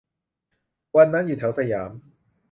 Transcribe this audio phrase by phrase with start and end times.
[0.97, 1.91] วันนั้นอยู่แถวสยาม